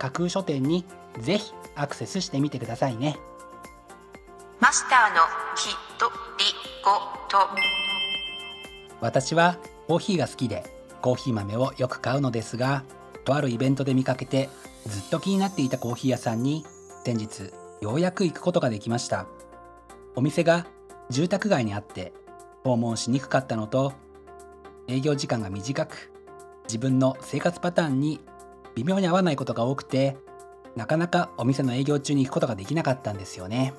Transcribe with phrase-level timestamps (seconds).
[0.00, 0.86] 架空書店に
[1.20, 3.18] ぜひアクセスしてみてくださいね。
[4.58, 5.20] マスターの
[5.54, 6.44] ひとり
[6.82, 6.90] ご
[7.28, 7.46] と。
[9.02, 10.64] 私はコーヒーが好きで
[11.02, 12.82] コーヒー豆をよく買うのですが
[13.24, 14.48] とあるイベントで見かけて
[14.86, 16.64] ずっと気になっていたコーヒー屋さんに
[17.04, 19.26] 先日ようやく行くことができました。
[20.16, 20.66] お店が
[21.10, 22.14] 住宅街にあって
[22.64, 23.92] 訪問しにくかったのと
[24.88, 26.10] 営業時間が短く
[26.64, 28.20] 自分の生活パターンに
[28.80, 30.16] 微妙に合わないことが多くて
[30.74, 33.74] なかなかお店の営業中に行くことができなかったんですよね。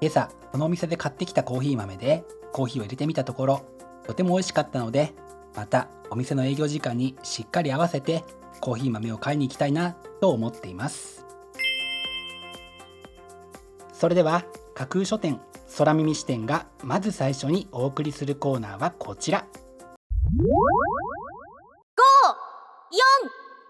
[0.00, 3.64] 今朝このお店で買ってきたコーヒー豆でコーヒーを入れてみたところ
[4.04, 5.12] とても美味しかったので
[5.54, 8.24] またお店の営業時間にしっかり合わせて
[8.60, 11.24] コーヒー豆を買いに行きたいなと思っています。
[13.92, 15.38] それでは架空書店
[15.76, 19.46] 空耳視点がまず最初にお送りするコーナーはこちら。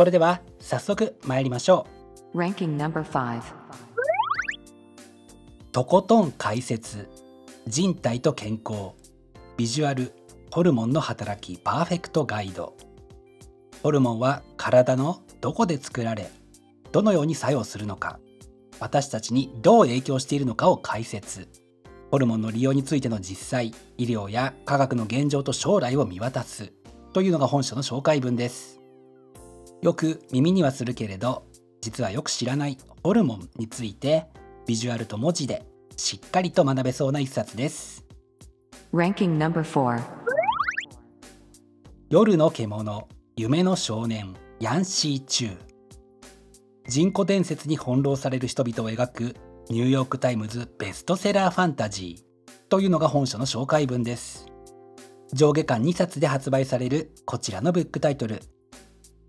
[0.00, 1.86] それでは早速参りましょ
[2.32, 2.38] う。
[2.38, 3.42] Ranking number 5
[5.72, 7.06] とことん解説。
[7.66, 8.92] 人体と健康。
[9.58, 10.14] ビジュアル
[10.52, 12.78] ホルモンの働きパーフェクトガイド。
[13.82, 16.30] ホルモンは体のどこで作られ
[16.92, 18.18] どのように作用するのか。
[18.78, 21.46] 私たちにどう影響しているのかを解説。
[22.10, 26.72] ホルモンの利用についての実際医療や科学の現状と将来を見渡す。
[27.12, 28.79] というのが本書の紹介文です
[29.82, 31.46] よく耳にはするけれど
[31.80, 34.26] 実はよく知らないホルモンについて
[34.66, 35.64] ビジュアルと文字で
[35.96, 38.04] しっかりと学べそうな一冊です。
[38.92, 40.02] Ranking number 4
[42.10, 45.56] 夜の獣夢の少年ヤンシー・チュー。
[46.86, 49.36] 人古伝説に翻弄される人々を描く
[49.68, 52.68] ニューヨーク・タイムズベストセラーファンタジー。
[52.68, 54.46] というのが本書の紹介文です。
[55.32, 58.42] 上下巻2冊で発売されるこちらのブックタイトル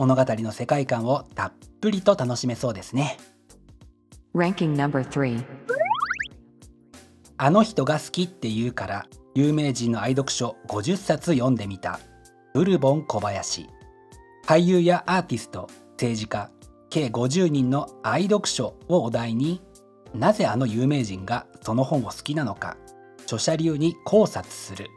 [0.02, 3.20] 物語の世界観をたっぷりと楽しめそうですね。
[4.34, 5.46] Ranking number 3
[7.38, 12.00] あの人が好きって言うから有名人の愛読書50冊読んでみた。
[12.56, 13.68] ブルボン小林。
[14.48, 16.50] 俳優やアーティスト政治家
[16.90, 19.62] 計50人の愛読書をお題に
[20.16, 22.76] なぜあの有名人がその本を好きなのか
[23.26, 24.88] 著者流に考察する。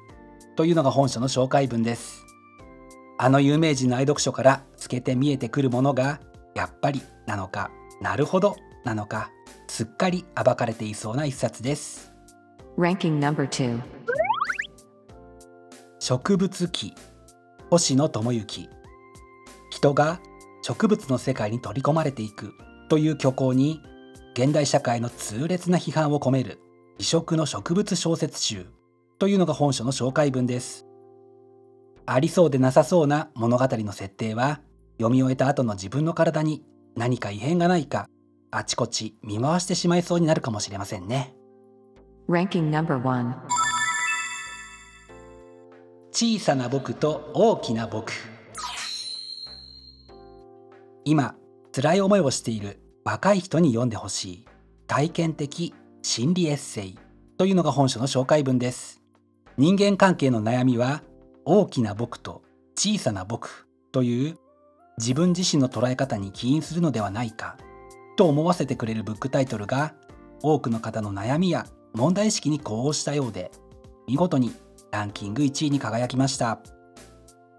[0.56, 2.23] というのが本書の紹介文です
[3.16, 6.20] あの有名人の愛読書から透けて見えてくるものが
[6.54, 7.70] やっぱりなのか
[8.00, 9.30] なるほどなのか
[9.68, 12.12] すっかり暴かれていそうな一冊です。
[12.76, 13.80] Ranking number 2
[16.00, 16.92] 植物記
[17.70, 18.68] 星野智之。
[19.70, 20.20] 人が
[20.62, 22.52] 植物の世界に取り込まれていく
[22.88, 23.80] という虚構に
[24.34, 26.58] 現代社会の痛烈な批判を込める
[26.98, 28.66] 異色の植物小説集
[29.18, 30.86] というのが本書の紹介文です
[32.06, 34.60] ありそうでなさそうな物語の設定は
[34.98, 36.62] 読み終えた後の自分の体に
[36.96, 38.08] 何か異変がないか
[38.50, 41.34] あちこち見回してしまいそうになるかもしれませんね。
[42.28, 43.34] Ranking number 1
[46.12, 48.12] 小さな僕と大きな僕。
[51.04, 51.34] 今
[51.74, 54.48] 辛い思いをしている若い人に読んでほしい
[54.86, 56.98] 体験的心理エッセイ
[57.36, 59.02] というのが本書の紹介文です。
[59.56, 61.02] 人間関係の悩みは
[61.44, 62.42] 大きな僕と
[62.76, 64.38] 小さな僕という
[64.98, 67.56] 自分自身の捉え方に起因するのではないか
[68.16, 69.94] と思わせてくれるブックタイトルが
[70.42, 73.50] 多くの方の悩みや問題意識に呼応したようで
[74.06, 74.52] 見事に
[74.90, 76.60] ランキング1位に輝きました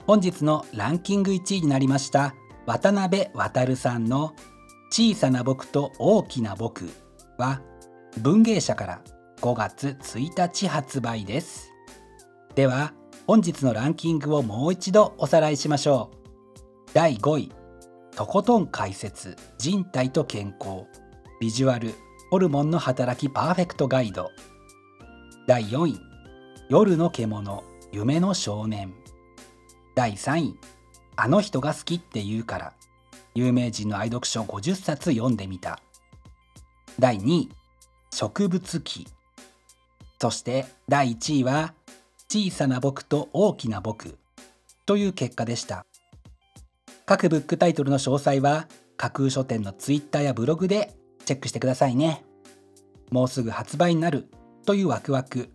[0.08, 2.36] 本日のランキング1位になりました
[2.66, 4.34] 渡辺航さんの
[4.90, 6.90] 「小さな僕と大きな僕」
[7.38, 7.62] は
[8.22, 9.02] 文芸社から
[9.42, 11.72] 5月1日発売です。
[12.56, 12.94] では
[13.28, 16.90] 本日のランキングをもう一度おさらいしましょう。
[16.94, 17.52] 第5位
[18.16, 20.86] とことん解説人体と健康。
[21.42, 21.96] ビジュアル
[22.30, 24.30] ホルモンの働きパーフェクトガイド。
[25.48, 26.00] 第4位
[26.70, 28.94] 夜の獣夢の少年。
[29.96, 30.56] 第3位
[31.16, 32.74] あの人が好きって言うから。
[33.34, 35.80] 有名人の愛読書50冊読んでみた。
[37.00, 37.50] 第2位
[38.12, 39.08] 植物記。
[40.22, 41.74] そして第1位は
[42.36, 44.18] 小さな僕と大きな僕
[44.86, 45.86] という結果でした。
[47.06, 48.68] 各ブックタイトルの詳細は
[48.98, 52.26] 架空書店のツイッターやブログでチェックしてくださいね。
[53.10, 54.28] もうすぐ発売になる
[54.66, 55.50] というワクワク。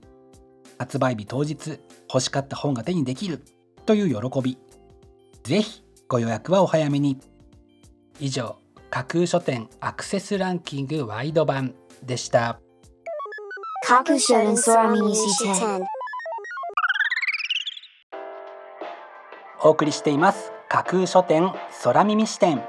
[0.79, 3.45] 発売日当日欲しかった本が手にできる
[3.85, 4.57] という喜び。
[5.43, 7.19] ぜひご予約はお早めに。
[8.21, 8.57] 以上
[8.89, 12.59] 架空書店アクセスランキングワイド版でした。
[13.87, 16.00] 架空書店空耳視点
[19.63, 20.53] お送りしています。
[20.69, 21.53] 架空書店
[21.85, 22.63] 空耳視点。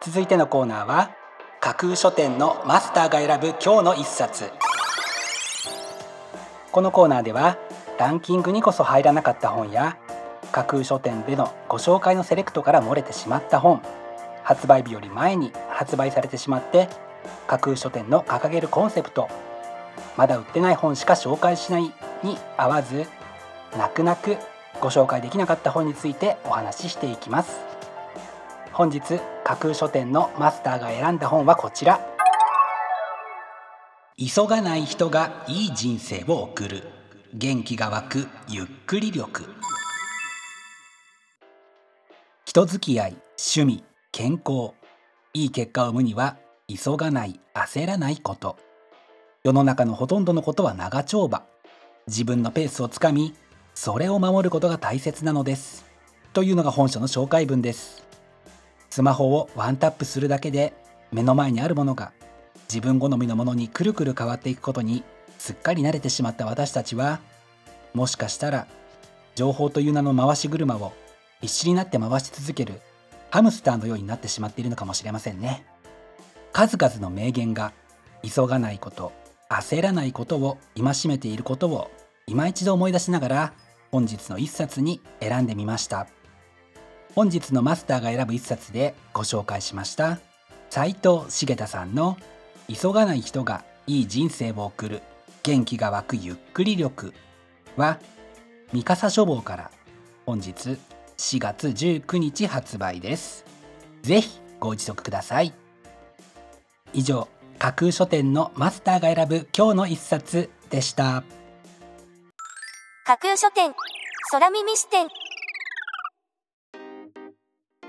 [0.00, 1.10] 続いてのコーナーは
[1.60, 4.50] 架空書店のマスターが選ぶ今日の一冊。
[6.70, 7.58] このコーナーでは
[7.98, 9.96] ランキングにこそ入らなかった本や
[10.52, 13.82] 架空書店でのご紹介のセレクトから漏れてしまった本
[14.44, 16.88] 発売日より前に発売されてしまって
[17.46, 19.28] 架空書店の掲げるコンセプト
[20.16, 21.82] まだ売ってない本しか紹介しない
[22.22, 23.06] に合わず
[23.76, 24.36] 泣く泣く
[24.82, 27.60] ご紹介できなかった本についてお話ししていきます。
[28.72, 32.00] 本日架空書店のマスターが選んだ本はこちら。
[34.18, 36.82] 急がない人がいい人生を送る。
[37.32, 39.44] 元気が湧くゆっくり力。
[42.44, 44.72] 人付き合い趣味健康。
[45.32, 48.56] いい結果を生むには急がない焦らないこと。
[49.44, 51.44] 世の中のほとんどのことは長丁場。
[52.08, 53.32] 自分のペースをつかみ
[53.74, 55.84] それを守ることが大切なのです。
[56.32, 58.04] というのが本書の紹介文です。
[58.90, 60.74] スマホをワンタップするだけで
[61.10, 62.12] 目の前にあるものが
[62.68, 65.02] 自分好みのものにくるくる変わっていくことに
[65.38, 67.20] すっかり慣れてしまった私たちは
[67.94, 68.66] もしかしたら
[69.34, 70.92] 情報という名の回し車を
[71.40, 72.80] 必死になって回し続ける
[73.30, 75.64] ハムスターのようになってしまっているのかもしれませんね。
[76.52, 77.72] 数々の名言が
[78.22, 79.12] 急がないこと
[79.48, 81.90] 焦らないことを戒めていることを
[82.26, 83.52] 今一度思い出しながら
[83.92, 86.08] 本日の一冊に選んでみました。
[87.14, 90.18] 本日のマスターが選ぶ一冊でご紹介しました。
[90.70, 92.16] 斉藤茂太さんの
[92.72, 95.02] 「急がない人がいい人生を送る
[95.42, 97.12] 元気が湧くゆっくり力」
[97.76, 97.98] は
[98.72, 99.70] 三笠書房から
[100.24, 100.78] 本日
[101.18, 103.44] 4月19日発売です。
[104.00, 105.52] ぜひご一読ください。
[106.94, 107.28] 以上
[107.58, 111.24] 架空書店のマスターが選ぶ今日の一冊でした。
[113.04, 113.74] 架空書店。
[114.30, 115.08] 空耳視点。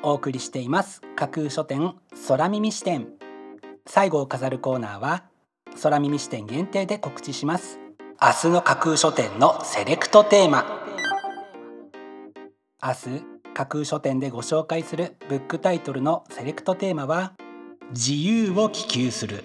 [0.01, 1.01] お送りしています。
[1.15, 1.93] 架空書店
[2.27, 3.09] 空耳視点。
[3.85, 5.25] 最後を飾るコーナーは
[5.83, 7.79] 空耳視点限定で告知します。
[8.19, 10.65] 明日の架空書店のセレクトテーマ。
[12.81, 13.23] 明日
[13.53, 17.33] 架空書店でご紹介するブックタイトルのセレクトテーマは
[17.91, 19.43] 自由を希求する。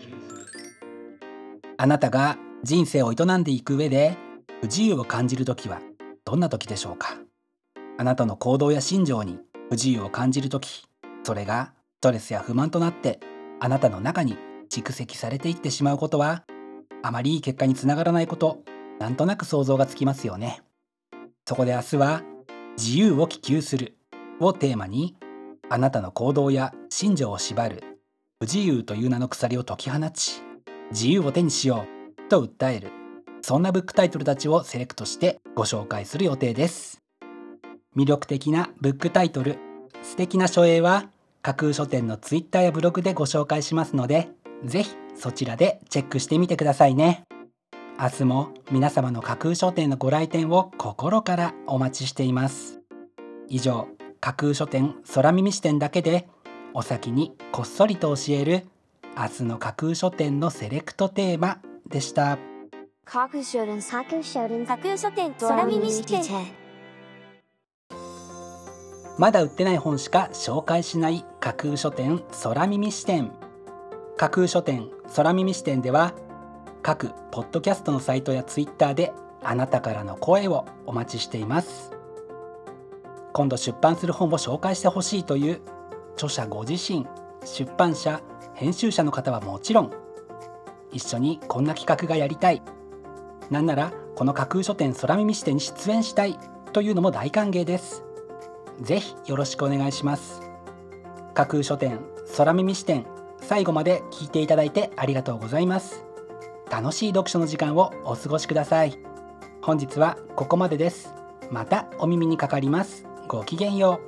[1.76, 4.16] あなたが人生を営んでいく上で
[4.60, 5.80] 不自由を感じる時は
[6.24, 7.16] どんな時でしょうか？
[7.96, 9.38] あなたの行動や心情に
[9.68, 10.84] 不自由を感じる時
[11.22, 13.20] それがストレスや不満となって
[13.60, 14.36] あなたの中に
[14.68, 16.44] 蓄積されていってしまうことは
[17.02, 18.58] あまりいい結果につながらないこと
[18.98, 20.60] なんとなく想像がつきますよね。
[21.46, 22.22] そこで明日は
[22.76, 23.96] 自由を希求する
[24.40, 25.16] をテーマに
[25.70, 27.82] あなたの行動や心情を縛る
[28.40, 30.42] 不自由という名の鎖を解き放ち
[30.90, 31.86] 自由を手にしよ
[32.26, 32.90] うと訴える。
[33.48, 37.00] そんなブックタイトルたちをセレクトしてご紹介する予定です。
[37.96, 39.56] 魅力的なブックタイトル
[40.02, 41.08] 素敵な書影は
[41.40, 44.28] 架空書店のツイッターやブログでご紹介しますので
[44.66, 47.24] ぜひそちらでチェックしてみてくださいね。
[47.98, 52.82] 明日も皆様の架空書店のご来店を心からお待ちしています。
[53.48, 53.88] 以上
[54.20, 56.28] 架空書店空耳視点だけで
[56.74, 58.66] お先にこっそりと教える
[59.16, 62.57] 明日の架空書店のセレクトテーマでした。
[63.10, 66.22] 架空書店架空書店架空書店空耳視点
[69.16, 73.32] まだ売ってない本しか紹介しない架空書店空耳視点。
[74.18, 76.12] 架空書店空耳視点では
[76.82, 81.92] 各ポッドキャストのサイトやツイッターであなたからの声をお待ちしています。
[83.32, 85.62] 今度出版する本を紹介してほしいという
[86.16, 87.06] 著者ご自身
[87.42, 88.20] 出版社
[88.52, 89.92] 編集者の方はもちろん
[90.92, 92.60] 一緒にこんな企画がやりたい
[93.50, 96.38] なんならこの架空書店空耳視点に出演したい
[96.72, 98.04] というのも大歓迎です。
[98.80, 100.42] ぜひよろしくお願いします。
[101.34, 102.00] 架空書店
[102.36, 103.06] 空耳視点
[103.40, 106.04] 最後まで聞いていただいてありがとうございます。
[106.70, 108.98] 楽しい読書の時間をお過ごしください。
[109.62, 111.14] 本日はここまでです。
[111.50, 113.06] またお耳にかかります。
[113.26, 114.07] ごきげんよう。